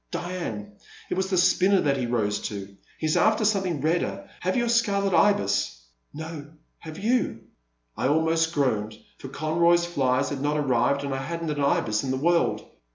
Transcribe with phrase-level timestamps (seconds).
[0.09, 0.77] Diane,
[1.11, 2.75] it was the spinner that he rose to.
[2.97, 4.27] He 's after something redder.
[4.39, 5.79] Have you a Scarlet Ibis?
[6.07, 6.53] ''*' No—
[6.87, 7.41] have you?"
[7.95, 12.03] I almost groaned, for Conroy's flies had not arrived, and I had n't an Ibis
[12.03, 12.65] in the world.